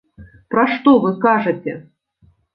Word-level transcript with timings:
Пра 0.55 0.63
што 0.71 0.95
вы 1.03 1.13
кажаце?! 1.27 1.77